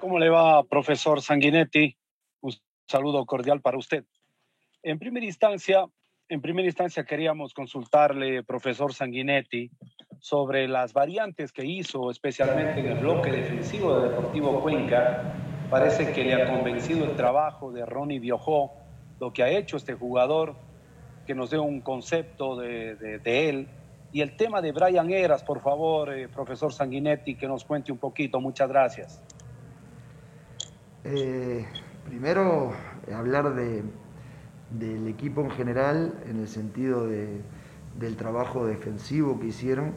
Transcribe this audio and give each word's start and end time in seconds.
¿Cómo 0.00 0.18
le 0.18 0.30
va, 0.30 0.62
profesor 0.62 1.20
Sanguinetti? 1.20 1.94
Un 2.40 2.54
saludo 2.88 3.26
cordial 3.26 3.60
para 3.60 3.76
usted. 3.76 4.04
En 4.82 4.98
primera 4.98 5.26
instancia, 5.26 5.84
en 6.30 6.40
primera 6.40 6.66
instancia 6.66 7.04
queríamos 7.04 7.52
consultarle, 7.52 8.42
profesor 8.42 8.94
Sanguinetti, 8.94 9.70
sobre 10.18 10.66
las 10.66 10.94
variantes 10.94 11.52
que 11.52 11.66
hizo, 11.66 12.10
especialmente 12.10 12.80
en 12.80 12.86
el 12.86 12.98
bloque 13.00 13.30
defensivo 13.30 13.98
de 13.98 14.08
Deportivo 14.08 14.62
Cuenca. 14.62 15.34
Parece 15.68 16.14
que 16.14 16.24
le 16.24 16.34
ha 16.34 16.48
convencido 16.48 17.04
el 17.04 17.14
trabajo 17.14 17.70
de 17.70 17.84
Ronnie 17.84 18.20
Biojó, 18.20 18.72
lo 19.20 19.34
que 19.34 19.42
ha 19.42 19.50
hecho 19.50 19.76
este 19.76 19.92
jugador, 19.92 20.54
que 21.26 21.34
nos 21.34 21.50
dé 21.50 21.58
un 21.58 21.82
concepto 21.82 22.56
de, 22.56 22.94
de, 22.96 23.48
él. 23.50 23.68
Y 24.10 24.22
el 24.22 24.38
tema 24.38 24.62
de 24.62 24.72
Brian 24.72 25.10
Eras, 25.10 25.42
por 25.42 25.60
favor, 25.60 26.14
eh, 26.14 26.28
profesor 26.28 26.72
Sanguinetti, 26.72 27.34
que 27.34 27.46
nos 27.46 27.62
cuente 27.64 27.92
un 27.92 27.98
poquito. 27.98 28.40
Muchas 28.40 28.70
gracias. 28.70 29.20
Eh, 31.06 31.66
primero, 32.06 32.72
hablar 33.14 33.54
de, 33.54 33.82
del 34.70 35.06
equipo 35.06 35.42
en 35.42 35.50
general, 35.50 36.14
en 36.26 36.40
el 36.40 36.48
sentido 36.48 37.06
de, 37.06 37.42
del 37.98 38.16
trabajo 38.16 38.66
defensivo 38.66 39.38
que 39.38 39.48
hicieron. 39.48 39.92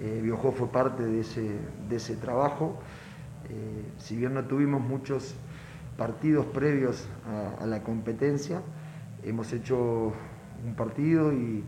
Eh, 0.00 0.20
Biojó 0.22 0.52
fue 0.52 0.68
parte 0.68 1.02
de 1.02 1.20
ese, 1.20 1.58
de 1.88 1.96
ese 1.96 2.14
trabajo. 2.16 2.78
Eh, 3.48 3.84
si 3.96 4.16
bien 4.16 4.34
no 4.34 4.44
tuvimos 4.44 4.82
muchos 4.82 5.34
partidos 5.96 6.44
previos 6.46 7.08
a, 7.60 7.64
la 7.64 7.82
competencia, 7.82 8.60
hemos 9.22 9.52
hecho 9.52 10.12
un 10.64 10.74
partido 10.76 11.32
y, 11.32 11.64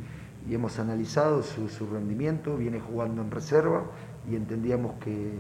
hemos 0.51 0.81
analizado 0.81 1.43
su, 1.45 1.69
su, 1.69 1.87
rendimiento, 1.87 2.57
viene 2.57 2.81
jugando 2.81 3.23
en 3.23 3.31
reserva 3.31 3.85
y 4.29 4.35
entendíamos 4.35 4.95
que, 4.99 5.31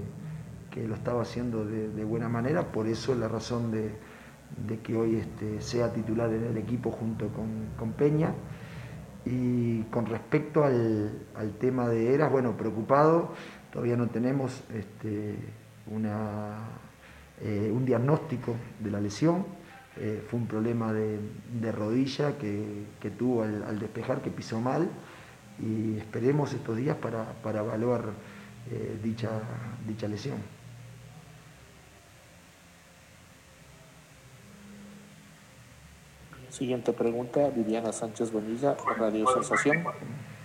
que 0.72 0.88
lo 0.88 0.94
estaba 0.94 1.22
haciendo 1.22 1.64
de, 1.64 2.04
buena 2.04 2.28
manera, 2.28 2.72
por 2.72 2.86
eso 2.86 3.14
la 3.14 3.28
razón 3.28 3.70
de, 3.70 4.78
que 4.82 4.96
hoy 4.96 5.16
este, 5.16 5.60
sea 5.60 5.92
titular 5.92 6.32
en 6.32 6.44
el 6.44 6.56
equipo 6.56 6.90
junto 6.90 7.28
con, 7.28 7.92
Peña. 7.92 8.32
Y 9.24 9.82
con 9.84 10.06
respecto 10.06 10.64
al, 10.64 11.52
tema 11.60 11.88
de 11.88 12.14
Eras, 12.14 12.32
bueno, 12.32 12.56
preocupado, 12.56 13.32
todavía 13.70 13.96
no 13.96 14.08
tenemos 14.08 14.64
este, 14.74 15.36
eh, 17.40 17.70
un 17.72 17.84
diagnóstico 17.84 18.56
de 18.80 18.90
la 18.90 19.00
lesión. 19.00 19.44
Eh, 19.98 20.24
fue 20.26 20.40
un 20.40 20.46
problema 20.46 20.92
de, 20.92 21.20
rodilla 21.70 22.38
que, 22.38 23.10
tuvo 23.18 23.42
al, 23.42 23.78
despejar, 23.78 24.22
que 24.22 24.30
pisó 24.30 24.60
mal, 24.60 24.88
y 25.60 25.98
esperemos 25.98 26.54
estos 26.54 26.78
días 26.78 26.96
para, 26.96 27.60
evaluar 27.60 28.04
eh, 28.70 28.98
dicha 29.04 30.08
lesión. 30.08 30.61
Siguiente 36.62 36.92
pregunta, 36.92 37.50
Viviana 37.52 37.92
Sánchez 37.92 38.30
Bonilla, 38.30 38.76
Radio 38.96 39.26
Sensación. 39.34 39.82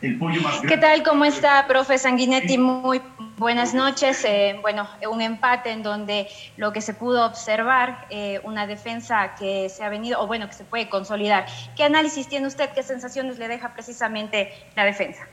¿Qué 0.01 0.77
tal? 0.77 1.03
¿Cómo 1.03 1.25
está, 1.25 1.67
profe 1.67 1.99
Sanguinetti? 1.99 2.57
Muy 2.57 2.99
buenas 3.37 3.75
noches. 3.75 4.25
Eh, 4.25 4.57
bueno, 4.63 4.87
un 5.11 5.21
empate 5.21 5.69
en 5.69 5.83
donde 5.83 6.27
lo 6.57 6.73
que 6.73 6.81
se 6.81 6.95
pudo 6.95 7.23
observar, 7.23 8.07
eh, 8.09 8.41
una 8.45 8.65
defensa 8.65 9.35
que 9.35 9.69
se 9.69 9.83
ha 9.83 9.89
venido, 9.89 10.19
o 10.19 10.25
bueno, 10.25 10.47
que 10.47 10.53
se 10.53 10.63
puede 10.63 10.89
consolidar. 10.89 11.45
¿Qué 11.75 11.83
análisis 11.83 12.27
tiene 12.27 12.47
usted? 12.47 12.71
¿Qué 12.73 12.81
sensaciones 12.81 13.37
le 13.37 13.47
deja 13.47 13.75
precisamente 13.75 14.51
la 14.75 14.85
defensa? 14.85 15.27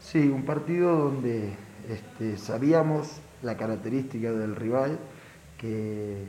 Sí, 0.00 0.18
un 0.18 0.44
partido 0.44 0.94
donde 0.98 1.54
este, 1.88 2.36
sabíamos 2.36 3.22
la 3.40 3.56
característica 3.56 4.32
del 4.32 4.54
rival, 4.54 4.98
que 5.56 6.26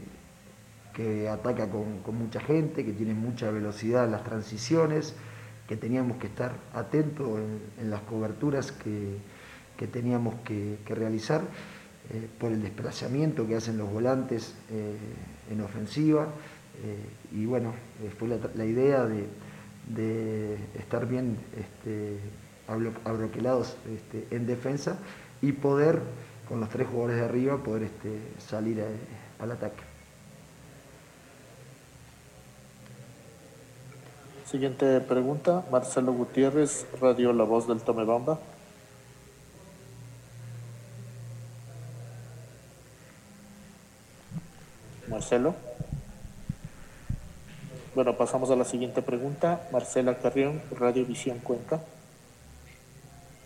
que 0.97 1.29
ataca 1.29 1.69
con, 1.69 2.01
mucha 2.17 2.39
gente, 2.39 2.83
que 2.83 2.91
tiene 2.91 3.13
mucha 3.13 3.51
velocidad 3.51 4.05
en 4.05 4.11
las 4.11 4.23
transiciones, 4.23 5.13
que 5.67 5.77
teníamos 5.77 6.17
que 6.17 6.25
estar 6.25 6.53
atentos 6.73 7.39
en, 7.79 7.91
las 7.91 8.01
coberturas 8.01 8.71
que, 8.71 9.19
teníamos 9.91 10.33
que, 10.43 10.79
realizar 10.87 11.41
eh, 12.09 12.27
por 12.39 12.51
el 12.51 12.63
desplazamiento 12.63 13.45
que 13.45 13.55
hacen 13.55 13.77
los 13.77 13.91
volantes 13.91 14.55
eh, 14.71 14.97
en 15.51 15.61
ofensiva. 15.61 16.29
Eh, 16.83 17.37
y 17.37 17.45
bueno, 17.45 17.75
fue 18.17 18.27
la, 18.55 18.65
idea 18.65 19.05
de, 19.05 20.57
estar 20.79 21.07
bien 21.07 21.37
este, 21.59 22.17
abroquelados 23.05 23.77
este, 23.93 24.35
en 24.35 24.47
defensa 24.47 24.97
y 25.43 25.51
poder, 25.51 26.01
con 26.49 26.59
los 26.59 26.69
tres 26.69 26.87
jugadores 26.87 27.17
de 27.17 27.25
arriba, 27.25 27.61
poder 27.61 27.83
este, 27.83 28.17
salir 28.39 28.83
al 29.37 29.51
ataque. 29.51 29.86
Siguiente 34.49 35.01
pregunta, 35.01 35.65
Marcelo 35.69 36.13
Gutiérrez, 36.13 36.87
Radio 37.01 37.33
La 37.33 37.43
Voz 37.43 37.67
del 37.67 37.81
Tomebamba. 37.81 38.39
Marcelo. 45.09 45.53
Bueno, 47.93 48.15
pasamos 48.15 48.49
a 48.49 48.55
la 48.55 48.63
siguiente 48.63 49.01
pregunta. 49.01 49.67
Marcela 49.73 50.17
Carrión, 50.17 50.61
Radio 50.79 51.05
Visión 51.05 51.39
Cuenca. 51.39 51.81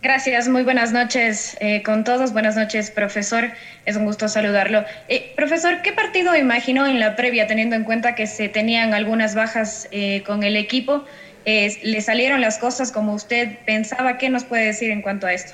Gracias, 0.03 0.49
muy 0.49 0.63
buenas 0.63 0.93
noches 0.93 1.55
eh, 1.59 1.83
con 1.83 2.03
todos. 2.03 2.33
Buenas 2.33 2.55
noches, 2.55 2.89
profesor. 2.89 3.51
Es 3.85 3.95
un 3.95 4.05
gusto 4.05 4.27
saludarlo. 4.27 4.83
Eh, 5.07 5.31
profesor, 5.35 5.83
¿qué 5.83 5.91
partido 5.91 6.35
imaginó 6.35 6.87
en 6.87 6.99
la 6.99 7.15
previa, 7.15 7.45
teniendo 7.45 7.75
en 7.75 7.83
cuenta 7.83 8.15
que 8.15 8.25
se 8.25 8.49
tenían 8.49 8.95
algunas 8.95 9.35
bajas 9.35 9.87
eh, 9.91 10.23
con 10.25 10.41
el 10.41 10.57
equipo? 10.57 11.03
¿Le 11.45 12.01
salieron 12.01 12.41
las 12.41 12.57
cosas 12.57 12.91
como 12.91 13.13
usted 13.13 13.59
pensaba? 13.67 14.17
¿Qué 14.17 14.31
nos 14.31 14.43
puede 14.43 14.65
decir 14.65 14.89
en 14.89 15.03
cuanto 15.03 15.27
a 15.27 15.33
esto? 15.33 15.53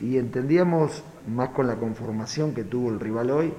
Y 0.00 0.16
entendíamos 0.16 1.04
más 1.26 1.50
con 1.50 1.66
la 1.66 1.76
conformación 1.76 2.54
que 2.54 2.64
tuvo 2.64 2.88
el 2.88 2.98
rival 2.98 3.30
hoy, 3.30 3.52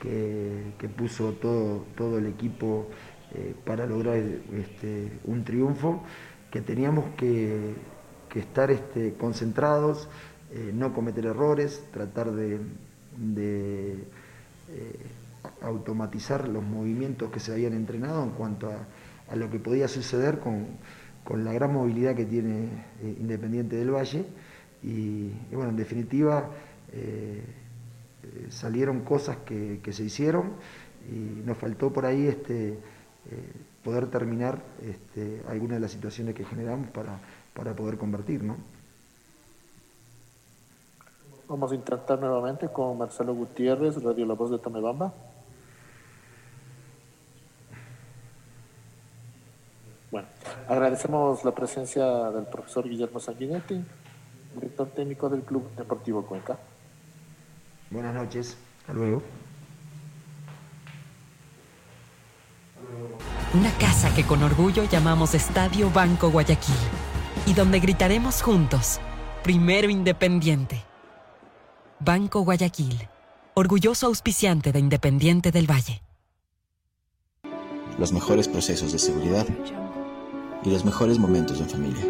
que, 0.00 0.88
puso 0.88 1.32
todo, 1.32 1.84
todo 1.96 2.18
el 2.18 2.26
equipo 2.28 2.88
para 3.64 3.86
lograr 3.86 4.18
este, 4.18 5.08
un 5.24 5.44
triunfo, 5.44 6.04
que 6.52 6.60
teníamos 6.60 7.06
que 7.16 7.74
que 8.32 8.40
estar 8.40 8.70
este, 8.70 9.12
concentrados, 9.12 10.08
eh, 10.52 10.72
no 10.74 10.94
cometer 10.94 11.26
errores, 11.26 11.84
tratar 11.92 12.32
de, 12.32 12.60
eh, 14.70 14.96
automatizar 15.60 16.48
los 16.48 16.64
movimientos 16.64 17.30
que 17.30 17.40
se 17.40 17.52
habían 17.52 17.74
entrenado 17.74 18.22
en 18.22 18.30
cuanto 18.30 18.70
a, 18.70 19.36
lo 19.36 19.50
que 19.50 19.58
podía 19.58 19.86
suceder 19.86 20.38
con, 20.40 20.66
la 21.44 21.52
gran 21.52 21.72
movilidad 21.72 22.14
que 22.14 22.24
tiene 22.24 22.68
eh, 23.02 23.16
Independiente 23.20 23.76
del 23.76 23.90
Valle. 23.90 24.24
Y, 24.82 25.30
bueno, 25.52 25.70
en 25.70 25.76
definitiva, 25.76 26.50
salieron 28.48 29.02
cosas 29.02 29.36
que, 29.44 29.80
se 29.92 30.04
hicieron 30.04 30.52
y 31.08 31.46
nos 31.46 31.56
faltó 31.56 31.92
por 31.92 32.04
ahí 32.04 32.26
este, 32.26 32.78
poder 33.84 34.08
terminar 34.08 34.60
este, 34.82 35.42
algunas 35.48 35.76
de 35.76 35.80
las 35.80 35.92
situaciones 35.92 36.34
que 36.34 36.44
generamos 36.44 36.88
para 36.90 37.20
para 37.54 37.74
poder 37.74 37.98
convertir, 37.98 38.42
¿no? 38.42 38.56
Vamos 41.48 41.70
a 41.72 41.74
intentar 41.74 42.18
nuevamente 42.18 42.68
con 42.68 42.96
Marcelo 42.96 43.34
Gutiérrez, 43.34 44.02
Radio 44.02 44.24
La 44.24 44.34
Voz 44.34 44.50
de 44.50 44.58
Tomebamba. 44.58 45.12
Bueno, 50.10 50.28
agradecemos 50.68 51.44
la 51.44 51.54
presencia 51.54 52.30
del 52.30 52.46
profesor 52.46 52.88
Guillermo 52.88 53.20
Sanguinetti, 53.20 53.84
director 54.54 54.88
técnico 54.88 55.28
del 55.28 55.42
Club 55.42 55.74
Deportivo 55.76 56.24
Cuenca. 56.24 56.58
Buenas 57.90 58.14
noches, 58.14 58.56
hasta 58.80 58.94
luego. 58.94 59.22
Una 63.54 63.70
casa 63.78 64.14
que 64.14 64.24
con 64.24 64.42
orgullo 64.42 64.84
llamamos 64.84 65.34
Estadio 65.34 65.90
Banco 65.90 66.30
Guayaquil 66.30 67.11
y 67.46 67.54
donde 67.54 67.80
gritaremos 67.80 68.42
juntos, 68.42 69.00
primero 69.42 69.90
Independiente. 69.90 70.82
Banco 71.98 72.40
Guayaquil, 72.40 73.08
orgulloso 73.54 74.06
auspiciante 74.06 74.72
de 74.72 74.78
Independiente 74.78 75.50
del 75.50 75.70
Valle. 75.70 76.02
Los 77.98 78.12
mejores 78.12 78.48
procesos 78.48 78.92
de 78.92 78.98
seguridad 78.98 79.46
y 80.64 80.70
los 80.70 80.84
mejores 80.84 81.18
momentos 81.18 81.60
en 81.60 81.68
familia. 81.68 82.04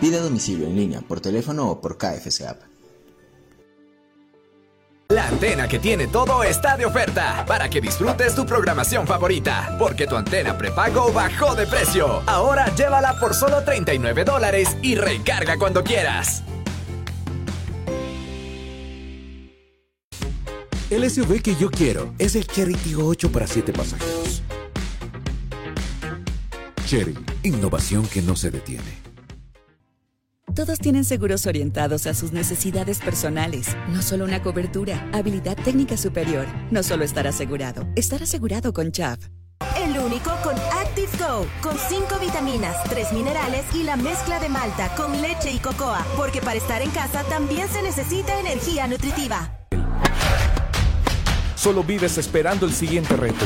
Pide 0.00 0.18
domicilio 0.20 0.66
en 0.66 0.76
línea, 0.76 1.00
por 1.00 1.20
teléfono 1.20 1.70
o 1.70 1.80
por 1.80 1.98
KFC 1.98 2.42
App. 2.42 2.73
La 5.14 5.28
antena 5.28 5.68
que 5.68 5.78
tiene 5.78 6.08
todo 6.08 6.42
está 6.42 6.76
de 6.76 6.86
oferta 6.86 7.44
para 7.46 7.70
que 7.70 7.80
disfrutes 7.80 8.34
tu 8.34 8.44
programación 8.44 9.06
favorita. 9.06 9.76
Porque 9.78 10.08
tu 10.08 10.16
antena 10.16 10.58
prepago 10.58 11.12
bajó 11.12 11.54
de 11.54 11.68
precio. 11.68 12.24
Ahora 12.26 12.74
llévala 12.74 13.16
por 13.20 13.32
solo 13.32 13.62
39 13.62 14.24
dólares 14.24 14.76
y 14.82 14.96
recarga 14.96 15.56
cuando 15.56 15.84
quieras. 15.84 16.42
El 20.90 21.08
SUV 21.08 21.42
que 21.42 21.54
yo 21.54 21.70
quiero 21.70 22.12
es 22.18 22.34
el 22.34 22.48
Cherry 22.48 22.74
Tiggo 22.74 23.06
8 23.06 23.30
para 23.30 23.46
7 23.46 23.72
pasajeros. 23.72 24.42
Cherry, 26.86 27.16
innovación 27.44 28.04
que 28.08 28.20
no 28.20 28.34
se 28.34 28.50
detiene. 28.50 29.03
Todos 30.54 30.78
tienen 30.78 31.04
seguros 31.04 31.46
orientados 31.46 32.06
a 32.06 32.14
sus 32.14 32.30
necesidades 32.30 33.00
personales, 33.00 33.76
no 33.88 34.02
solo 34.02 34.24
una 34.24 34.40
cobertura, 34.40 35.04
habilidad 35.12 35.56
técnica 35.56 35.96
superior, 35.96 36.46
no 36.70 36.84
solo 36.84 37.04
estar 37.04 37.26
asegurado, 37.26 37.88
estar 37.96 38.22
asegurado 38.22 38.72
con 38.72 38.92
CHAP. 38.92 39.18
El 39.76 39.98
único 39.98 40.30
con 40.44 40.54
Active 40.54 41.10
Go, 41.18 41.44
con 41.60 41.76
5 41.76 42.20
vitaminas, 42.20 42.76
3 42.88 43.14
minerales 43.14 43.64
y 43.74 43.82
la 43.82 43.96
mezcla 43.96 44.38
de 44.38 44.48
malta 44.48 44.94
con 44.94 45.20
leche 45.20 45.50
y 45.50 45.58
cocoa, 45.58 46.06
porque 46.16 46.40
para 46.40 46.56
estar 46.56 46.82
en 46.82 46.90
casa 46.90 47.24
también 47.24 47.66
se 47.68 47.82
necesita 47.82 48.38
energía 48.38 48.86
nutritiva. 48.86 49.66
Solo 51.56 51.82
vives 51.82 52.16
esperando 52.16 52.64
el 52.64 52.72
siguiente 52.72 53.16
reto. 53.16 53.44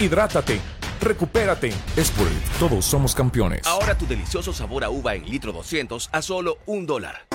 Hidrátate. 0.00 0.58
Recupérate. 1.00 1.72
Sport, 1.96 2.32
todos 2.58 2.84
somos 2.84 3.14
campeones. 3.14 3.66
Ahora 3.66 3.96
tu 3.96 4.06
delicioso 4.06 4.52
sabor 4.52 4.84
a 4.84 4.90
uva 4.90 5.14
en 5.14 5.24
litro 5.24 5.52
200 5.52 6.10
a 6.12 6.22
solo 6.22 6.58
un 6.66 6.86
dólar. 6.86 7.26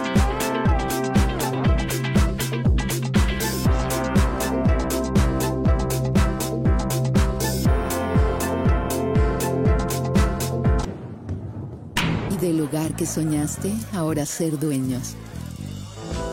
Y 12.31 12.35
del 12.37 12.57
lugar 12.57 12.95
que 12.95 13.05
soñaste, 13.05 13.73
ahora 13.93 14.25
ser 14.25 14.59
dueños. 14.59 15.15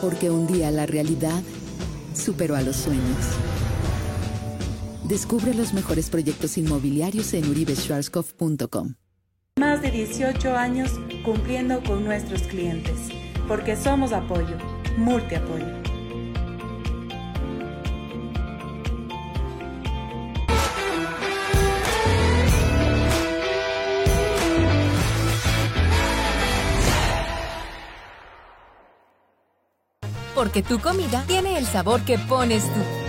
Porque 0.01 0.29
un 0.29 0.47
día 0.47 0.71
la 0.71 0.85
realidad 0.85 1.41
superó 2.13 2.55
a 2.55 2.61
los 2.61 2.75
sueños. 2.75 3.25
Descubre 5.09 5.55
los 5.55 5.73
mejores 5.73 6.07
proyectos 6.07 6.55
inmobiliarios 6.59 7.33
en 7.33 7.49
uribeschwarzkopf.com. 7.49 8.93
Más 9.59 9.81
de 9.81 9.89
18 9.89 10.55
años 10.55 10.91
cumpliendo 11.25 11.81
con 11.81 12.05
nuestros 12.05 12.43
clientes, 12.43 12.93
porque 13.47 13.75
somos 13.75 14.11
apoyo, 14.11 14.55
multiapoyo. 14.97 15.65
Porque 30.35 30.61
tu 30.61 30.79
comida 30.79 31.23
tiene 31.25 31.57
el 31.57 31.65
sabor 31.65 32.01
que 32.01 32.19
pones 32.19 32.63
tú. 32.63 33.08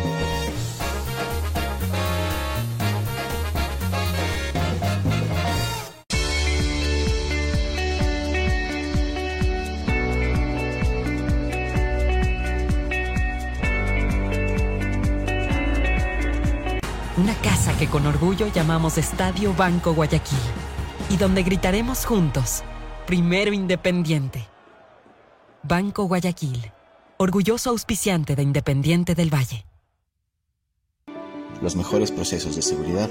Que 17.81 17.88
con 17.88 18.06
orgullo 18.06 18.47
llamamos 18.49 18.99
Estadio 18.99 19.55
Banco 19.55 19.94
Guayaquil 19.94 20.38
y 21.09 21.17
donde 21.17 21.43
gritaremos 21.43 22.05
juntos, 22.05 22.62
primero 23.06 23.55
Independiente. 23.55 24.47
Banco 25.62 26.05
Guayaquil, 26.05 26.73
orgulloso 27.17 27.71
auspiciante 27.71 28.37
de 28.37 28.43
Independiente 28.43 29.15
del 29.15 29.32
Valle. 29.32 29.65
Los 31.62 31.75
mejores 31.75 32.12
procesos 32.12 32.55
de 32.55 32.61
seguridad 32.61 33.09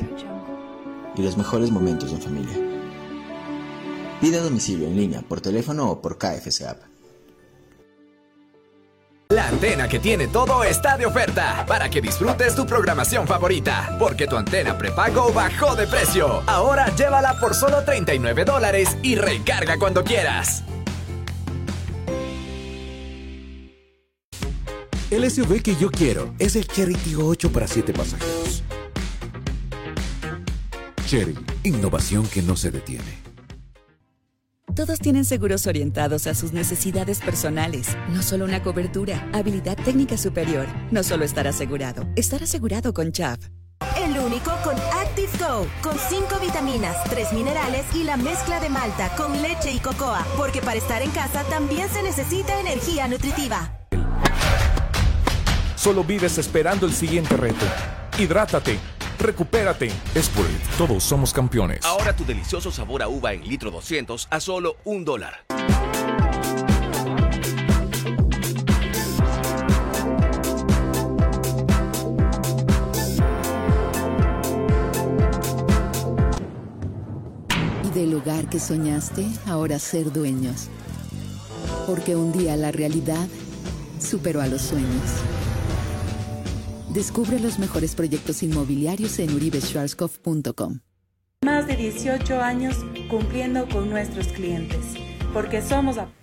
y 1.15 1.23
los 1.23 1.35
mejores 1.35 1.71
momentos 1.71 2.11
en 2.11 2.21
familia. 2.21 2.55
Pide 4.21 4.37
a 4.37 4.43
domicilio 4.43 4.87
en 4.87 4.97
línea, 4.97 5.23
por 5.23 5.41
teléfono 5.41 5.89
o 5.89 5.99
por 5.99 6.19
KFC 6.19 6.67
App. 6.67 6.88
Antena 9.59 9.89
que 9.89 9.99
tiene 9.99 10.29
todo 10.29 10.63
está 10.63 10.95
de 10.95 11.05
oferta 11.05 11.65
para 11.67 11.89
que 11.89 11.99
disfrutes 11.99 12.55
tu 12.55 12.65
programación 12.65 13.27
favorita. 13.27 13.93
Porque 13.99 14.25
tu 14.25 14.37
antena 14.37 14.77
prepago 14.77 15.33
bajó 15.33 15.75
de 15.75 15.85
precio. 15.85 16.43
Ahora 16.47 16.95
llévala 16.95 17.37
por 17.41 17.53
solo 17.53 17.83
39 17.83 18.45
dólares 18.45 18.97
y 19.03 19.15
recarga 19.15 19.77
cuando 19.77 20.01
quieras. 20.05 20.63
El 25.11 25.29
SUV 25.29 25.61
que 25.61 25.75
yo 25.75 25.91
quiero 25.91 26.33
es 26.39 26.55
el 26.55 26.65
Cherry 26.65 26.95
Tiggo 26.95 27.27
8 27.27 27.51
para 27.51 27.67
7 27.67 27.91
pasajeros. 27.91 28.63
Cherry, 31.05 31.35
innovación 31.65 32.25
que 32.27 32.41
no 32.41 32.55
se 32.55 32.71
detiene. 32.71 33.28
Todos 34.79 34.99
tienen 34.99 35.25
seguros 35.25 35.67
orientados 35.67 36.25
a 36.25 36.33
sus 36.33 36.53
necesidades 36.53 37.19
personales, 37.19 37.97
no 38.11 38.23
solo 38.23 38.45
una 38.45 38.63
cobertura, 38.63 39.29
habilidad 39.33 39.75
técnica 39.75 40.15
superior, 40.15 40.67
no 40.89 41.03
solo 41.03 41.25
estar 41.25 41.49
asegurado, 41.49 42.07
estar 42.15 42.41
asegurado 42.41 42.93
con 42.93 43.11
CHAP. 43.11 43.41
El 43.97 44.17
único 44.17 44.51
con 44.63 44.77
Active 44.77 45.27
Go, 45.37 45.67
con 45.81 45.97
5 45.99 46.39
vitaminas, 46.39 46.95
3 47.09 47.33
minerales 47.33 47.83
y 47.93 48.05
la 48.05 48.15
mezcla 48.15 48.61
de 48.61 48.69
malta 48.69 49.13
con 49.17 49.41
leche 49.41 49.69
y 49.69 49.79
cocoa, 49.79 50.25
porque 50.37 50.61
para 50.61 50.77
estar 50.77 51.01
en 51.01 51.11
casa 51.11 51.43
también 51.49 51.89
se 51.89 52.01
necesita 52.01 52.57
energía 52.61 53.09
nutritiva. 53.09 53.85
Solo 55.75 56.05
vives 56.05 56.37
esperando 56.37 56.85
el 56.85 56.93
siguiente 56.93 57.35
reto. 57.35 57.65
Hidrátate. 58.17 58.79
Recupérate. 59.19 59.91
Sport, 60.15 60.49
todos 60.77 61.03
somos 61.03 61.33
campeones. 61.33 61.83
Ahora 61.83 62.15
tu 62.15 62.25
delicioso 62.25 62.71
sabor 62.71 63.03
a 63.03 63.09
uva 63.09 63.33
en 63.33 63.45
litro 63.45 63.69
200 63.69 64.29
a 64.31 64.39
solo 64.39 64.77
un 64.85 65.03
dólar. 65.03 65.43
Y 77.83 77.89
del 77.91 78.11
lugar 78.11 78.49
que 78.49 78.59
soñaste, 78.59 79.25
ahora 79.45 79.79
ser 79.79 80.13
dueños. 80.13 80.69
Porque 81.85 82.15
un 82.15 82.31
día 82.31 82.55
la 82.55 82.71
realidad 82.71 83.27
superó 83.99 84.41
a 84.41 84.47
los 84.47 84.61
sueños. 84.61 85.38
Descubre 86.99 87.39
los 87.39 87.59
mejores 87.59 87.95
proyectos 87.95 88.43
inmobiliarios 88.43 89.19
en 89.19 89.33
uribeschwarzkopf.com. 89.33 90.79
Más 91.45 91.65
de 91.65 91.77
18 91.77 92.41
años 92.41 92.75
cumpliendo 93.09 93.69
con 93.69 93.89
nuestros 93.89 94.27
clientes, 94.27 94.95
porque 95.33 95.61
somos 95.61 95.97
apoyo. 95.97 96.13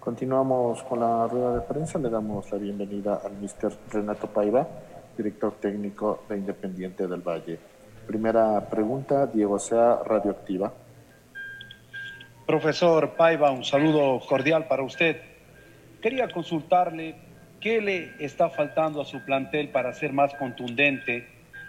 Continuamos 0.00 0.82
con 0.84 1.00
la 1.00 1.26
rueda 1.26 1.56
de 1.56 1.60
prensa. 1.60 1.98
Le 1.98 2.08
damos 2.08 2.50
la 2.50 2.56
bienvenida 2.56 3.20
al 3.22 3.32
Mr. 3.32 3.76
Renato 3.92 4.26
Paiva, 4.28 4.66
director 5.18 5.52
técnico 5.60 6.24
de 6.26 6.38
Independiente 6.38 7.06
del 7.06 7.20
Valle. 7.20 7.58
Primera 8.06 8.70
pregunta, 8.70 9.26
Diego 9.26 9.58
Sea, 9.58 9.98
Radioactiva. 10.02 10.72
Profesor 12.46 13.10
Paiva, 13.18 13.50
un 13.50 13.66
saludo 13.66 14.18
cordial 14.26 14.66
para 14.66 14.82
usted. 14.82 15.20
Quería 16.00 16.26
consultarle 16.30 17.27
qué 17.60 17.80
le 17.80 18.12
está 18.18 18.50
faltando 18.50 19.00
a 19.00 19.04
su 19.04 19.20
plantel 19.24 19.68
para 19.68 19.92
ser 19.92 20.12
más 20.12 20.34
contundente. 20.34 21.26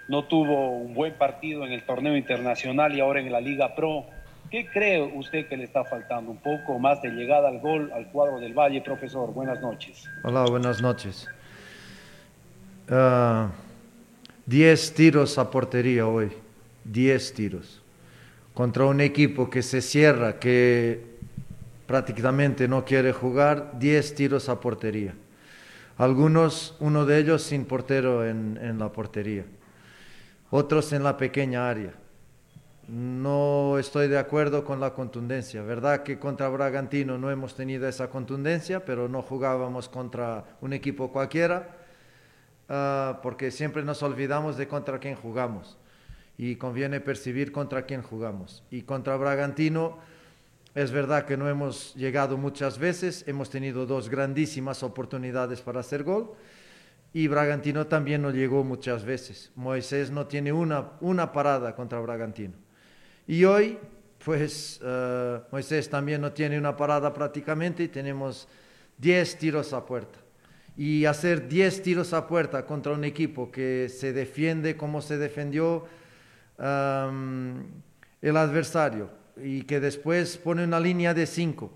No 0.07 0.25
tuvo 0.25 0.71
un 0.71 0.93
buen 0.93 1.13
partido 1.13 1.65
en 1.65 1.71
el 1.71 1.83
torneo 1.83 2.17
internacional 2.17 2.95
y 2.95 2.99
ahora 2.99 3.19
en 3.19 3.31
la 3.31 3.41
Liga 3.41 3.75
Pro. 3.75 4.05
¿Qué 4.49 4.67
cree 4.67 5.01
usted 5.01 5.47
que 5.47 5.57
le 5.57 5.63
está 5.63 5.83
faltando? 5.83 6.31
¿Un 6.31 6.37
poco 6.37 6.79
más 6.79 7.01
de 7.01 7.09
llegada 7.09 7.49
al 7.49 7.59
gol 7.59 7.91
al 7.93 8.07
cuadro 8.07 8.39
del 8.39 8.53
Valle, 8.53 8.81
profesor? 8.81 9.31
Buenas 9.31 9.61
noches. 9.61 10.09
Hola, 10.23 10.45
buenas 10.45 10.81
noches. 10.81 11.27
Ah, 12.89 13.51
diez 14.47 14.93
tiros 14.95 15.37
a 15.37 15.51
portería 15.51 16.07
hoy. 16.07 16.31
Diez 16.83 17.33
tiros. 17.33 17.83
Contra 18.55 18.85
un 18.85 19.01
equipo 19.01 19.51
que 19.51 19.61
se 19.61 19.81
cierra, 19.81 20.39
que 20.39 21.05
prácticamente 21.85 22.67
no 22.67 22.85
quiere 22.85 23.13
jugar, 23.13 23.77
diez 23.77 24.15
tiros 24.15 24.49
a 24.49 24.59
portería. 24.59 25.13
Algunos, 25.99 26.77
uno 26.79 27.05
de 27.05 27.17
ellos 27.17 27.43
sin 27.43 27.65
portero 27.65 28.25
en, 28.25 28.79
la 28.79 28.89
portería. 28.89 29.43
Otros 30.49 30.93
en 30.93 31.03
la 31.03 31.17
pequeña 31.17 31.69
área 31.69 31.93
no 32.87 33.77
estoy 33.77 34.07
de 34.07 34.17
acuerdo 34.17 34.63
con 34.63 34.79
la 34.79 34.93
contundencia. 34.93 35.61
Verdad 35.61 36.03
que 36.03 36.17
contra 36.17 36.47
Bragantino 36.47 37.17
no 37.17 37.29
hemos 37.29 37.53
tenido 37.53 37.85
esa 37.85 38.09
contundencia, 38.09 38.85
pero 38.85 39.09
no 39.09 39.21
jugábamos 39.21 39.89
contra 39.89 40.45
un 40.61 40.71
equipo 40.71 41.11
cualquiera, 41.11 41.75
uh, 42.69 43.21
porque 43.21 43.51
siempre 43.51 43.83
nos 43.83 44.01
olvidamos 44.01 44.55
de 44.55 44.69
contra 44.69 44.99
quién 44.99 45.15
jugamos. 45.15 45.77
Y 46.37 46.55
conviene 46.55 47.01
percibir 47.01 47.51
contra 47.51 47.81
quién 47.81 48.03
jugamos. 48.03 48.63
Y 48.71 48.83
contra 48.83 49.17
Bragantino 49.17 49.97
es 50.75 50.91
verdad 50.91 51.25
que 51.25 51.35
no 51.35 51.49
hemos 51.49 51.95
llegado 51.95 52.37
muchas 52.37 52.77
veces, 52.77 53.23
hemos 53.27 53.49
tenido 53.49 53.85
dos 53.85 54.09
grandísimas 54.09 54.83
oportunidades 54.83 55.61
para 55.61 55.79
hacer 55.79 56.03
gol. 56.03 56.33
y 57.11 57.27
Bragantino 57.27 57.87
también 57.87 58.21
no 58.21 58.29
llegó 58.29 58.63
muchas 58.63 59.03
veces. 59.03 59.51
Moisés 59.55 60.11
no 60.11 60.27
tiene 60.27 60.53
una, 60.53 60.91
una 61.01 61.31
parada 61.31 61.75
contra 61.75 61.99
Bragantino. 61.99 62.53
Y 63.25 63.45
hoy, 63.45 63.79
pues 64.23 64.79
uh, 64.83 65.39
Moisés 65.51 65.89
también 65.89 66.21
no 66.21 66.31
tiene 66.33 66.59
una 66.59 66.77
parada 66.77 67.11
prácticamente 67.11 67.83
y 67.83 67.87
tenemos 67.87 68.47
10 68.99 69.37
tiros 69.39 69.73
a 69.73 69.83
puerta. 69.85 70.19
Y 70.77 71.05
hacer 71.05 71.47
10 71.47 71.81
tiros 71.81 72.13
a 72.13 72.27
puerta 72.27 72.63
contra 72.65 72.93
un 72.93 73.03
equipo 73.03 73.51
que 73.51 73.89
se 73.89 74.13
defiende 74.13 74.77
como 74.77 75.01
se 75.01 75.17
defendió 75.17 75.85
el 76.59 78.35
adversario 78.37 79.18
y 79.43 79.63
que 79.63 79.79
después 79.79 80.37
pone 80.37 80.63
una 80.63 80.79
línea 80.79 81.13
de 81.13 81.25
5 81.25 81.71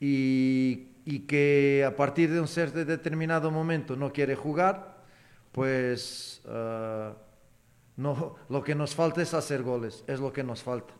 y 0.00 0.92
y 1.04 1.20
que 1.20 1.84
a 1.86 1.96
partir 1.96 2.30
de 2.30 2.40
un 2.40 2.48
cierto 2.48 2.84
determinado 2.84 3.50
momento 3.50 3.96
no 3.96 4.12
quiere 4.12 4.36
jugar, 4.36 5.02
pues 5.50 6.42
uh, 6.46 7.12
no, 7.96 8.36
lo 8.48 8.62
que 8.62 8.74
nos 8.74 8.94
falta 8.94 9.22
es 9.22 9.34
hacer 9.34 9.62
goles, 9.62 10.04
es 10.06 10.20
lo 10.20 10.32
que 10.32 10.44
nos 10.44 10.62
falta. 10.62 10.94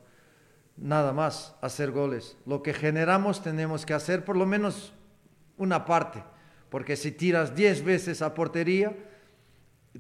Nada 0.77 1.13
más, 1.13 1.55
hacer 1.61 1.93
goles. 1.93 2.37
Lo 2.47 2.63
que 2.63 2.73
generamos 2.73 3.43
tenemos 3.43 3.87
que 3.87 3.95
hacer 3.95 4.25
por 4.25 4.37
lo 4.37 4.47
menos 4.47 4.93
una 5.57 5.85
parte, 5.85 6.25
porque 6.69 6.97
si 6.97 7.13
tiras 7.13 7.55
10 7.55 7.85
veces 7.85 8.23
a 8.23 8.35
portería, 8.35 8.97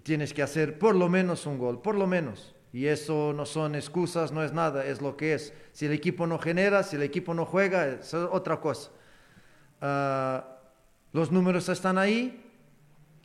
tienes 0.02 0.32
que 0.32 0.42
hacer 0.42 0.78
por 0.78 0.96
lo 0.96 1.08
menos 1.08 1.46
un 1.46 1.58
gol, 1.58 1.80
por 1.80 1.94
lo 1.94 2.06
menos. 2.06 2.56
Y 2.72 2.86
eso 2.86 3.32
no 3.34 3.44
son 3.44 3.74
excusas, 3.74 4.32
no 4.32 4.42
es 4.42 4.52
nada, 4.52 4.86
es 4.86 5.02
lo 5.02 5.16
que 5.16 5.34
es. 5.34 5.52
Si 5.72 5.86
el 5.86 5.92
equipo 5.92 6.26
no 6.26 6.38
genera, 6.38 6.82
si 6.82 6.96
el 6.96 7.02
equipo 7.02 7.34
no 7.34 7.44
juega, 7.44 7.86
es 7.86 8.14
otra 8.14 8.60
cosa. 8.60 8.90
Ah, 9.80 10.58
los 11.12 11.30
números 11.30 11.68
están 11.68 11.98
ahí, 11.98 12.42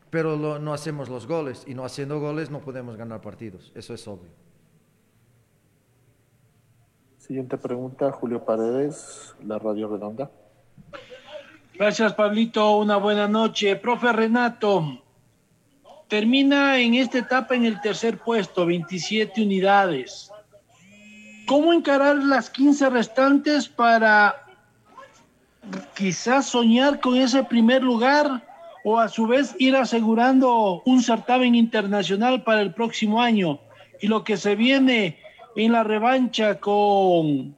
pero 0.09 0.59
no 0.59 0.73
hacemos 0.73 1.07
los 1.07 1.27
goles 1.27 1.63
y 1.65 1.73
no 1.73 1.85
haciendo 1.85 2.19
goles 2.19 2.51
no 2.51 2.59
podemos 2.59 2.97
ganar 2.97 3.21
partidos. 3.21 3.71
Eso 3.73 3.93
es 3.93 4.05
obvio. 4.07 4.31
Siguiente 7.17 7.57
pregunta, 7.57 8.11
Julio 8.11 8.43
Paredes, 8.43 9.35
la 9.43 9.59
Radio 9.59 9.89
Redonda. 9.89 10.31
Gracias, 11.77 12.13
Pablito. 12.13 12.77
Una 12.77 12.97
buena 12.97 13.27
noche. 13.27 13.75
Profe 13.75 14.11
Renato, 14.11 15.03
termina 16.07 16.79
en 16.79 16.95
esta 16.95 17.19
etapa 17.19 17.55
en 17.55 17.65
el 17.65 17.79
tercer 17.81 18.17
puesto, 18.17 18.65
27 18.65 19.41
unidades. 19.41 20.31
¿Cómo 21.45 21.73
encarar 21.73 22.17
las 22.17 22.49
15 22.49 22.89
restantes 22.89 23.67
para 23.67 24.35
quizás 25.95 26.47
soñar 26.47 26.99
con 26.99 27.15
ese 27.15 27.43
primer 27.43 27.83
lugar 27.83 28.43
o 28.83 28.99
a 28.99 29.09
su 29.09 29.27
vez 29.27 29.55
ir 29.59 29.75
asegurando 29.75 30.81
un 30.85 31.01
certamen 31.03 31.55
internacional 31.55 32.43
para 32.43 32.61
el 32.61 32.73
próximo 32.73 33.21
año. 33.21 33.59
Y 33.99 34.07
lo 34.07 34.23
que 34.23 34.37
se 34.37 34.55
viene 34.55 35.17
en 35.55 35.71
la 35.73 35.83
revancha 35.83 36.59
con 36.59 37.55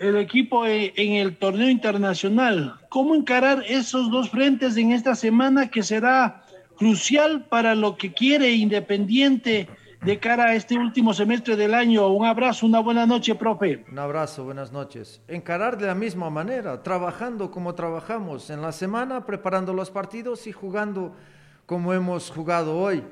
el 0.00 0.16
equipo 0.16 0.66
e, 0.66 0.92
en 0.96 1.14
el 1.14 1.36
torneo 1.36 1.70
internacional. 1.70 2.74
¿Cómo 2.90 3.14
encarar 3.14 3.64
esos 3.66 4.10
dos 4.10 4.28
frentes 4.30 4.76
en 4.76 4.92
esta 4.92 5.14
semana 5.14 5.70
que 5.70 5.82
será 5.82 6.43
crucial 6.76 7.46
para 7.48 7.74
lo 7.74 7.96
que 7.96 8.12
quiere 8.12 8.52
Independiente? 8.52 9.68
de 10.04 10.20
cara 10.20 10.44
a 10.44 10.54
este 10.54 10.76
último 10.76 11.14
semestre 11.14 11.56
del 11.56 11.72
año. 11.72 12.06
Un 12.08 12.26
abrazo, 12.26 12.66
una 12.66 12.80
buena 12.80 13.06
noche, 13.06 13.34
profe. 13.34 13.86
Un 13.90 13.98
abrazo, 13.98 14.44
buenas 14.44 14.70
noches. 14.70 15.22
Encarar 15.28 15.78
de 15.78 15.86
la 15.86 15.94
misma 15.94 16.28
manera, 16.28 16.82
trabajando 16.82 17.50
como 17.50 17.74
trabajamos 17.74 18.50
en 18.50 18.60
la 18.60 18.72
semana, 18.72 19.24
preparando 19.24 19.72
los 19.72 19.90
partidos 19.90 20.46
y 20.46 20.52
jugando 20.52 21.16
como 21.64 21.94
hemos 21.94 22.30
jugado 22.30 22.76
hoy. 22.78 23.02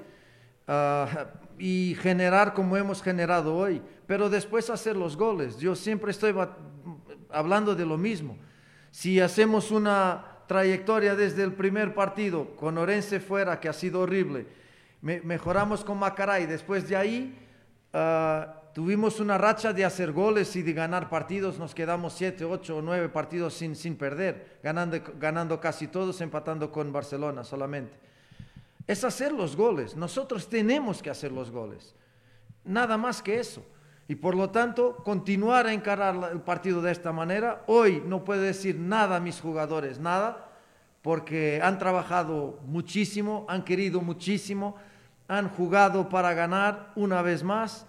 Ah, 0.68 1.28
y 1.58 1.96
generar 2.00 2.54
como 2.54 2.76
hemos 2.76 3.02
generado 3.02 3.56
hoy, 3.56 3.80
pero 4.06 4.28
después 4.28 4.68
hacer 4.68 4.96
los 4.96 5.16
goles. 5.16 5.58
Yo 5.58 5.74
siempre 5.74 6.10
estoy 6.10 6.34
hablando 7.30 7.74
de 7.74 7.86
lo 7.86 7.96
mismo. 7.96 8.36
Si 8.90 9.18
hacemos 9.20 9.70
una 9.70 10.31
trayectoria 10.52 11.16
desde 11.16 11.42
el 11.44 11.54
primer 11.54 11.94
partido 11.94 12.54
con 12.56 12.76
Orense 12.76 13.20
fuera, 13.20 13.58
que 13.58 13.70
ha 13.70 13.72
sido 13.72 14.00
horrible, 14.00 14.46
mejoramos 15.00 15.82
con 15.82 15.98
Macaray. 15.98 16.44
Después 16.44 16.86
de 16.86 16.94
ahí 16.94 17.38
ah, 17.94 18.60
tuvimos 18.74 19.18
una 19.18 19.38
racha 19.38 19.72
de 19.72 19.82
hacer 19.82 20.12
goles 20.12 20.54
y 20.54 20.62
de 20.62 20.74
ganar 20.74 21.08
partidos. 21.08 21.58
Nos 21.58 21.74
quedamos 21.74 22.12
siete, 22.12 22.44
ocho 22.44 22.76
o 22.76 22.82
nueve 22.82 23.08
partidos 23.08 23.54
sin, 23.54 23.74
sin 23.74 23.96
perder, 23.96 24.58
ganando, 24.62 25.00
ganando 25.18 25.58
casi 25.58 25.86
todos, 25.86 26.20
empatando 26.20 26.70
con 26.70 26.92
Barcelona 26.92 27.44
solamente. 27.44 27.96
Es 28.86 29.04
hacer 29.04 29.32
los 29.32 29.56
goles. 29.56 29.96
Nosotros 29.96 30.50
tenemos 30.50 31.02
que 31.02 31.08
hacer 31.08 31.32
los 31.32 31.50
goles. 31.50 31.94
Nada 32.62 32.98
más 32.98 33.22
que 33.22 33.40
eso. 33.40 33.64
Y 34.08 34.16
por 34.16 34.34
lo 34.34 34.50
tanto, 34.50 34.96
continuar 34.96 35.66
a 35.66 35.72
encarar 35.72 36.30
el 36.32 36.40
partido 36.40 36.82
de 36.82 36.92
esta 36.92 37.12
manera. 37.12 37.62
Hoy 37.66 38.02
no 38.06 38.24
puedo 38.24 38.42
decir 38.42 38.78
nada 38.78 39.16
a 39.16 39.20
mis 39.20 39.40
jugadores, 39.40 39.98
nada, 39.98 40.48
porque 41.02 41.60
han 41.62 41.78
trabajado 41.78 42.58
muchísimo, 42.66 43.46
han 43.48 43.64
querido 43.64 44.00
muchísimo 44.00 44.76
han 45.32 45.48
jugado 45.48 46.10
para 46.10 46.34
ganar 46.34 46.92
una 46.94 47.22
vez 47.22 47.42
más 47.42 47.86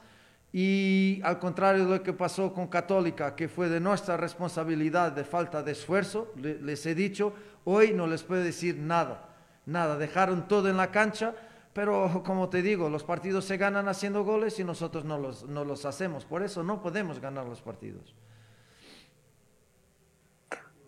y 0.54 1.20
al 1.24 1.40
contrario 1.40 1.86
de 1.86 1.98
lo 1.98 2.04
que 2.04 2.14
pasó 2.14 2.54
con 2.54 2.68
Católica, 2.68 3.36
que 3.36 3.50
fue 3.50 3.68
de 3.68 3.82
nuestra 3.82 4.16
responsabilidad 4.16 5.12
de 5.12 5.26
falta 5.26 5.62
de 5.62 5.74
esfuerzo, 5.74 6.32
les 6.38 6.86
he 6.86 6.96
dicho, 6.96 7.34
hoy 7.66 7.92
no 7.92 8.08
les 8.08 8.24
puedo 8.24 8.42
decir 8.42 8.78
nada, 8.78 9.30
nada, 9.66 9.98
dejaron 9.98 10.48
todo 10.48 10.70
en 10.70 10.78
la 10.78 10.90
cancha, 10.92 11.34
pero 11.74 12.24
como 12.24 12.50
te 12.50 12.62
digo, 12.62 12.90
los 12.90 13.04
partidos 13.04 13.46
se 13.46 13.58
ganan 13.58 13.88
haciendo 13.88 14.24
goles 14.24 14.60
y 14.60 14.64
nosotros 14.64 15.06
no 15.06 15.18
los, 15.18 15.48
no 15.48 15.66
los 15.66 15.86
hacemos, 15.86 16.26
por 16.26 16.44
eso 16.44 16.64
no 16.64 16.82
podemos 16.82 17.20
ganar 17.20 17.46
los 17.46 17.62
partidos. 17.62 18.16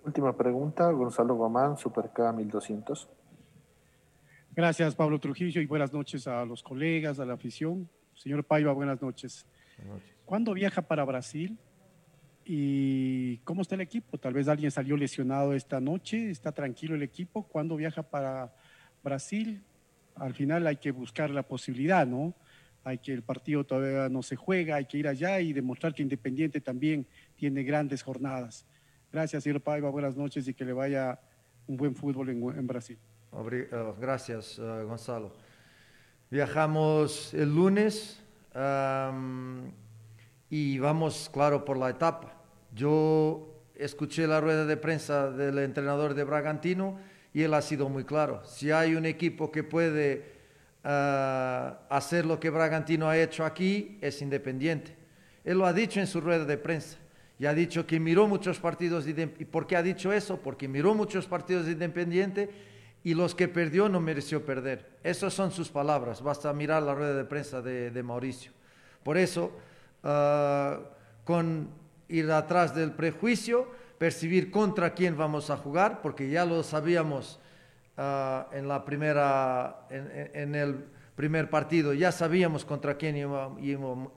Última 0.05 0.37
pregunta, 0.37 0.89
Gonzalo 0.91 1.35
Gomán, 1.35 1.77
Super 1.77 2.11
K 2.11 2.31
1200. 2.31 3.09
Gracias, 4.55 4.95
Pablo 4.95 5.19
Trujillo, 5.19 5.59
y 5.59 5.65
buenas 5.65 5.91
noches 5.91 6.27
a 6.27 6.45
los 6.45 6.61
colegas, 6.61 7.19
a 7.19 7.25
la 7.25 7.33
afición. 7.33 7.89
Señor 8.13 8.43
Paiva, 8.43 8.71
buenas 8.71 9.01
noches. 9.01 9.45
Buenas 9.77 9.95
noches. 9.95 10.15
¿Cuándo 10.23 10.53
viaja 10.53 10.83
para 10.83 11.03
Brasil? 11.03 11.57
¿Y 12.45 13.39
cómo 13.39 13.63
está 13.63 13.73
el 13.73 13.81
equipo? 13.81 14.19
Tal 14.19 14.33
vez 14.33 14.47
alguien 14.47 14.69
salió 14.69 14.95
lesionado 14.95 15.53
esta 15.53 15.81
noche, 15.81 16.29
está 16.29 16.51
tranquilo 16.51 16.93
el 16.93 17.01
equipo. 17.01 17.43
¿Cuándo 17.47 17.75
viaja 17.75 18.03
para 18.03 18.53
Brasil? 19.03 19.63
Al 20.15 20.33
final 20.33 20.65
hay 20.67 20.77
que 20.77 20.91
buscar 20.91 21.29
la 21.29 21.43
posibilidad, 21.43 22.05
¿no? 22.05 22.33
Hay 22.83 22.99
que 22.99 23.13
el 23.13 23.23
partido 23.23 23.63
todavía 23.63 24.09
no 24.09 24.21
se 24.21 24.35
juega, 24.35 24.75
hay 24.75 24.85
que 24.85 24.97
ir 24.97 25.07
allá 25.07 25.39
y 25.39 25.53
demostrar 25.53 25.93
que 25.93 26.03
Independiente 26.03 26.61
también 26.61 27.07
tiene 27.35 27.63
grandes 27.63 28.03
jornadas. 28.03 28.65
Gracias, 29.11 29.43
señor 29.43 29.61
Paiva, 29.61 29.89
buenas 29.89 30.15
noches 30.15 30.47
y 30.47 30.53
que 30.53 30.65
le 30.65 30.73
vaya 30.73 31.19
un 31.67 31.77
buen 31.77 31.95
fútbol 31.95 32.29
en 32.29 32.67
Brasil. 32.67 32.97
Eh, 33.51 33.67
gracias, 33.99 34.57
eh, 34.59 34.83
Gonzalo. 34.83 35.33
Viajamos 36.31 37.33
el 37.33 37.53
lunes 37.53 38.21
y 40.49 40.79
vamos, 40.79 41.29
claro, 41.33 41.65
por 41.65 41.77
la 41.77 41.89
etapa. 41.89 42.33
Yo 42.73 43.61
escuché 43.75 44.25
la 44.25 44.39
rueda 44.39 44.65
de 44.65 44.77
prensa 44.77 45.29
del 45.31 45.59
entrenador 45.59 46.13
de 46.13 46.23
Bragantino 46.23 46.97
y 47.35 47.43
él 47.43 47.53
ha 47.53 47.61
sido 47.61 47.89
muy 47.89 48.05
claro. 48.05 48.41
Si 48.45 48.71
hay 48.71 48.95
un 48.95 49.05
equipo 49.05 49.51
que 49.51 49.61
puede 49.61 50.23
eh, 50.85 51.73
hacer 51.89 52.25
lo 52.25 52.39
que 52.39 52.49
Bragantino 52.49 53.09
ha 53.09 53.17
hecho 53.17 53.43
aquí, 53.43 53.97
es 53.99 54.21
independiente. 54.21 54.95
Él 55.43 55.57
lo 55.57 55.65
ha 55.65 55.73
dicho 55.73 55.99
en 55.99 56.07
su 56.07 56.21
rueda 56.21 56.45
de 56.45 56.57
prensa 56.57 56.97
y 57.37 57.45
ha 57.45 57.53
dicho 57.53 57.85
que 57.85 57.99
miró 57.99 58.25
muchos 58.25 58.57
partidos. 58.57 59.05
¿Y 59.05 59.13
por 59.43 59.67
qué 59.67 59.75
ha 59.75 59.83
dicho 59.83 60.13
eso? 60.13 60.39
Porque 60.39 60.69
miró 60.69 60.95
muchos 60.95 61.25
partidos 61.25 61.65
de 61.65 61.73
Independiente 61.73 62.49
y 63.03 63.13
los 63.13 63.35
que 63.35 63.49
perdió 63.49 63.89
no 63.89 63.99
mereció 63.99 64.45
perder. 64.45 64.89
Esas 65.03 65.33
son 65.33 65.51
sus 65.51 65.67
palabras, 65.67 66.21
basta 66.21 66.53
mirar 66.53 66.83
la 66.83 66.95
rueda 66.95 67.15
de 67.15 67.25
prensa 67.25 67.61
de, 67.61 68.01
Mauricio. 68.01 68.53
Por 69.03 69.17
eso, 69.17 69.51
ah, 70.03 70.79
con 71.25 71.67
ir 72.07 72.31
atrás 72.31 72.73
del 72.73 72.93
prejuicio, 72.93 73.67
percibir 73.97 74.51
contra 74.51 74.93
quién 74.93 75.17
vamos 75.17 75.49
a 75.49 75.57
jugar, 75.57 76.01
porque 76.01 76.29
ya 76.29 76.45
lo 76.45 76.63
sabíamos 76.63 77.39
ah, 77.97 78.47
en, 78.51 78.67
la 78.67 78.83
primera, 78.85 79.87
en, 79.89 80.55
el 80.55 80.85
primer 81.15 81.49
partido, 81.49 81.93
ya 81.93 82.11
sabíamos 82.11 82.65
contra 82.65 82.97
quién 82.97 83.15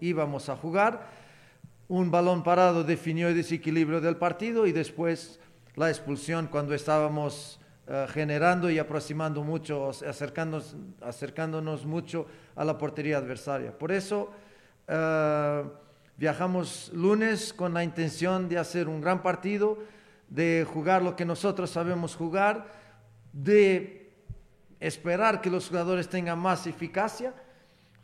íbamos 0.01 0.49
a 0.49 0.57
jugar. 0.57 1.07
Un 1.89 2.11
balón 2.11 2.43
parado 2.43 2.85
definió 2.85 3.29
el 3.29 3.35
desequilibrio 3.35 4.01
del 4.01 4.17
partido 4.17 4.67
y 4.67 4.73
después 4.73 5.41
la 5.75 5.89
expulsión 5.89 6.49
cuando 6.49 6.75
estábamos 6.75 7.61
eh, 7.87 8.07
generando 8.11 8.69
y 8.69 8.79
aproximando 8.79 9.43
mucho, 9.43 9.89
acercándonos, 9.89 10.77
acercándonos 11.01 11.87
mucho 11.87 12.27
a 12.55 12.65
la 12.65 12.77
portería 12.77 13.17
adversaria. 13.17 13.73
Por 13.73 13.93
eso 13.93 14.31
eh, 14.87 15.65
viajamos 16.19 16.91
lunes 16.93 17.53
con 17.53 17.73
la 17.73 17.85
intención 17.85 18.49
de 18.49 18.59
hacer 18.59 18.89
un 18.89 19.01
gran 19.01 19.23
partido, 19.23 19.79
de 20.29 20.67
jugar 20.71 21.03
lo 21.03 21.15
que 21.15 21.25
nosotros 21.25 21.71
sabemos 21.71 22.17
jugar, 22.17 22.67
de 23.33 24.11
esperar 24.81 25.41
que 25.41 25.49
los 25.49 25.69
jugadores 25.69 26.09
tengan 26.09 26.41
más 26.41 26.67
eficacia 26.67 27.33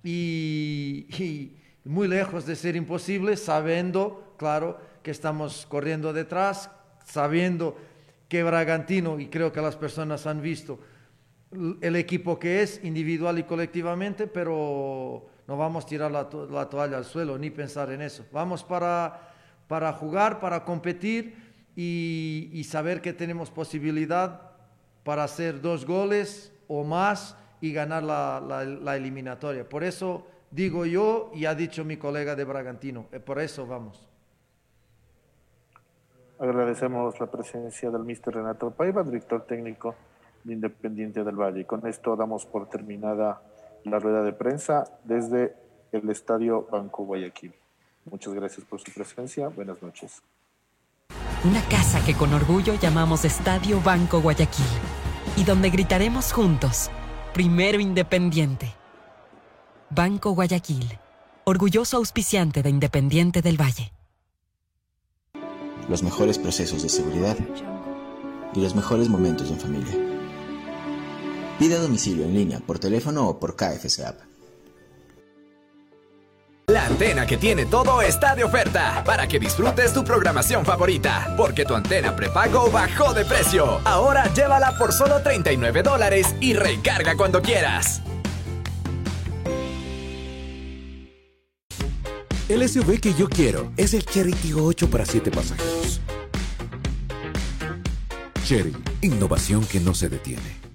y, 0.03 1.07
y 1.19 1.57
muy 1.85 2.07
lejos 2.07 2.47
de 2.47 2.55
ser 2.55 2.77
imposible, 2.77 3.37
sabiendo, 3.37 4.35
claro, 4.39 4.79
que 5.03 5.11
estamos 5.11 5.67
corriendo 5.67 6.13
detrás, 6.13 6.71
sabiendo 7.05 7.77
que 8.29 8.45
Bragantino, 8.45 9.19
y 9.19 9.27
creo 9.27 9.53
que 9.53 9.61
las 9.61 9.77
personas 9.77 10.27
han 10.27 10.41
visto 10.41 10.79
el 11.81 11.97
equipo 11.97 12.39
que 12.39 12.63
es 12.63 12.81
individual 12.83 13.39
y 13.39 13.43
colectivamente, 13.43 14.27
pero 14.27 15.27
no 15.47 15.57
vamos 15.57 15.85
a 15.85 15.89
tirar 15.89 16.11
la, 16.11 16.29
la 16.51 16.69
toalla 16.69 16.97
al 16.97 17.05
suelo 17.05 17.39
ni 17.39 17.51
pensar 17.51 17.91
en 17.91 18.03
eso. 18.03 18.25
Vamos 18.33 18.65
para, 18.65 19.33
para 19.69 19.93
jugar, 19.93 20.41
para 20.41 20.65
competir 20.65 21.45
y, 21.77 22.63
saber 22.65 23.01
que 23.01 23.13
tenemos 23.13 23.51
posibilidad 23.51 24.53
para 25.03 25.25
hacer 25.25 25.61
dos 25.61 25.85
goles 25.87 26.53
o 26.69 26.85
más 26.85 27.37
y 27.61 27.73
ganar 27.73 28.03
la, 28.03 28.97
eliminatoria. 28.97 29.69
Por 29.69 29.85
eso 29.85 30.27
digo 30.51 30.87
yo 30.87 31.31
y 31.35 31.47
ha 31.47 31.55
dicho 31.55 31.85
mi 31.85 31.97
colega 31.97 32.35
de 32.37 32.45
Bragantino, 32.45 33.07
eh, 33.13 33.21
por 33.21 33.39
eso 33.39 33.67
vamos. 33.67 34.09
Agradecemos 36.39 37.19
la 37.21 37.27
presencia 37.27 37.91
del 37.91 38.05
mister 38.05 38.35
Renato 38.35 38.71
Paiva, 38.71 39.03
director 39.03 39.43
técnico 39.47 39.95
de 40.43 40.53
Independiente 40.53 41.23
del 41.23 41.37
Valle. 41.37 41.61
Y 41.61 41.65
con 41.65 41.87
esto 41.87 42.17
damos 42.17 42.45
por 42.45 42.69
terminada 42.69 43.41
la 43.85 43.99
rueda 43.99 44.23
de 44.23 44.33
prensa 44.33 44.85
desde 45.05 45.55
el 45.93 46.09
Estadio 46.11 46.67
Banco 46.71 47.05
Guayaquil. 47.05 47.53
Muchas 48.11 48.35
gracias 48.35 48.67
por 48.67 48.81
su 48.81 48.93
presencia. 48.93 49.49
Buenas 49.49 49.83
noches. 49.83 50.23
Una 51.45 51.63
casa 51.69 52.05
que 52.05 52.15
con 52.15 52.33
orgullo 52.33 52.75
llamamos 52.75 53.25
Estadio 53.25 53.81
Banco 53.81 54.21
Guayaquil 54.21 54.67
y 55.37 55.45
donde 55.45 55.71
gritaremos 55.71 56.33
juntos, 56.33 56.91
primero 57.33 57.81
Independiente. 57.81 58.73
Banco 59.91 60.31
Guayaquil, 60.31 60.99
orgulloso 61.45 61.99
auspiciante 61.99 62.63
de 62.63 62.71
Independiente 62.71 63.43
del 63.43 63.61
Valle. 63.61 63.93
Los 65.89 66.03
mejores 66.03 66.39
procesos 66.39 66.83
de 66.83 66.89
seguridad 66.89 67.37
y 68.55 68.63
los 68.63 68.75
mejores 68.75 69.09
momentos 69.09 69.51
en 69.51 69.59
familia. 69.59 70.14
Pide 71.59 71.77
a 71.77 71.79
domicilio 71.79 72.25
en 72.25 72.35
línea, 72.35 72.61
por 72.61 72.79
teléfono 72.79 73.29
o 73.29 73.39
por 73.39 73.55
KFC 73.57 74.01
App. 74.01 74.21
La 76.67 76.87
antena 76.87 77.27
que 77.27 77.37
tiene 77.37 77.67
todo 77.67 78.01
está 78.01 78.35
de 78.35 78.43
oferta 78.43 79.05
para 79.05 79.29
que 79.29 79.39
disfrutes 79.39 79.93
tu 79.93 80.03
programación 80.03 80.65
favorita. 80.65 81.35
Porque 81.37 81.65
tu 81.65 81.75
antena 81.75 82.17
prepago 82.17 82.71
bajó 82.71 83.13
de 83.13 83.25
precio. 83.27 83.81
Ahora 83.85 84.33
llévala 84.33 84.77
por 84.79 84.93
solo 84.93 85.21
39 85.21 85.83
dólares 85.83 86.35
y 86.41 86.55
recarga 86.55 87.17
cuando 87.17 87.43
quieras. 87.43 88.01
El 92.49 92.67
SUV 92.69 92.99
que 92.99 93.15
yo 93.15 93.29
quiero 93.29 93.71
es 93.77 93.95
el 93.95 94.05
Cherry 94.05 94.33
Tiggo 94.33 94.65
8 94.65 94.89
para 94.89 95.05
7 95.05 95.31
pasajeros. 95.31 96.01
Cherry, 98.45 98.75
innovación 99.03 99.65
que 99.67 99.81
no 99.81 99.95
se 99.95 100.09
detiene. 100.09 100.74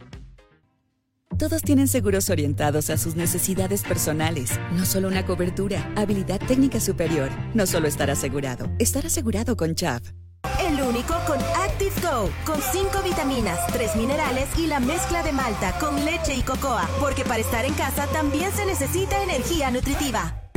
Todos 1.40 1.62
tienen 1.62 1.88
seguros 1.88 2.30
orientados 2.30 2.90
a 2.90 2.98
sus 2.98 3.16
necesidades 3.16 3.84
personales, 3.84 4.60
no 4.74 4.86
solo 4.86 5.08
una 5.08 5.26
cobertura, 5.26 5.90
habilidad 5.96 6.38
técnica 6.38 6.82
superior, 6.82 7.30
no 7.54 7.66
solo 7.66 7.88
estar 7.88 8.10
asegurado, 8.10 8.70
estar 8.78 9.06
asegurado 9.06 9.56
con 9.56 9.74
CHAP. 9.74 10.04
El 10.60 10.82
único 10.82 11.14
con 11.26 11.38
Active 11.64 11.94
Go, 12.02 12.30
con 12.46 12.62
5 12.62 13.04
vitaminas, 13.06 13.58
3 13.72 13.96
minerales 13.96 14.50
y 14.58 14.68
la 14.68 14.82
mezcla 14.82 15.24
de 15.24 15.32
malta 15.32 15.80
con 15.80 16.04
leche 16.04 16.36
y 16.36 16.42
cocoa, 16.42 16.86
porque 17.00 17.24
para 17.24 17.40
estar 17.40 17.64
en 17.64 17.74
casa 17.74 18.06
también 18.08 18.52
se 18.52 18.66
necesita 18.66 19.24
energía 19.24 19.72
nutritiva. 19.72 20.52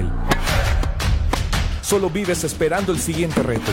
Solo 1.80 2.10
vives 2.10 2.42
esperando 2.42 2.90
el 2.90 2.98
siguiente 2.98 3.40
reto. 3.40 3.70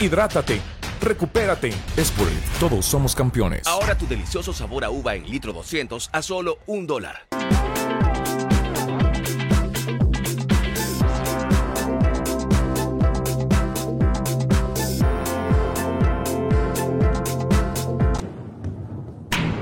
Hidrátate 0.00 0.60
Recupérate. 1.00 1.68
Esprit, 1.96 2.28
todos 2.58 2.84
somos 2.84 3.14
campeones. 3.14 3.66
Ahora 3.66 3.96
tu 3.96 4.06
delicioso 4.06 4.52
sabor 4.52 4.84
a 4.84 4.90
uva 4.90 5.14
en 5.14 5.28
litro 5.28 5.52
200 5.52 6.10
a 6.12 6.22
solo 6.22 6.58
un 6.66 6.86
dólar. 6.86 7.26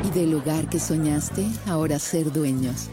Y 0.05 0.11
del 0.11 0.31
lugar 0.31 0.69
que 0.69 0.81
soñaste, 0.81 1.47
ahora 1.67 1.99
ser 1.99 2.33
dueños 2.33 2.89